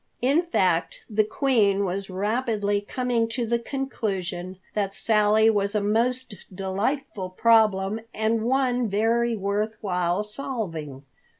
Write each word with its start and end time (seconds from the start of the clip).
In 0.23 0.41
fact, 0.41 1.01
the 1.11 1.23
Queen 1.23 1.85
was 1.85 2.09
rapidly 2.09 2.81
coming 2.81 3.27
to 3.27 3.45
the 3.45 3.59
conclusion 3.59 4.57
that 4.73 4.95
Sally 4.95 5.47
was 5.47 5.75
a 5.75 5.79
most 5.79 6.33
delightful 6.51 7.29
problem 7.29 7.99
and 8.11 8.41
one 8.41 8.87
very 8.87 9.35
worth 9.35 9.75
while 9.79 10.23
solving. 10.23 11.03